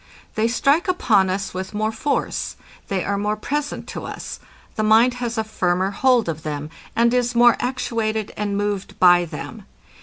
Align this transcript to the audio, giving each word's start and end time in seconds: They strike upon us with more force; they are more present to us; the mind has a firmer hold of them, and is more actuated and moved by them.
They 0.33 0.47
strike 0.47 0.87
upon 0.87 1.29
us 1.29 1.53
with 1.53 1.75
more 1.75 1.91
force; 1.91 2.55
they 2.87 3.03
are 3.05 3.19
more 3.19 3.35
present 3.35 3.85
to 3.89 4.03
us; 4.05 4.39
the 4.75 4.81
mind 4.81 5.13
has 5.21 5.37
a 5.37 5.43
firmer 5.43 5.91
hold 5.91 6.27
of 6.27 6.41
them, 6.41 6.71
and 6.95 7.13
is 7.13 7.35
more 7.35 7.55
actuated 7.59 8.33
and 8.35 8.57
moved 8.57 8.99
by 8.99 9.25
them. 9.25 9.67